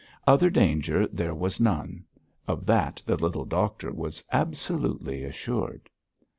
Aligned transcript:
Other 0.25 0.49
danger 0.49 1.05
there 1.05 1.35
was 1.35 1.59
none; 1.59 2.05
of 2.47 2.65
that 2.65 3.03
the 3.05 3.17
little 3.17 3.45
doctor 3.45 3.91
was 3.91 4.23
absolutely 4.31 5.23
assured. 5.23 5.91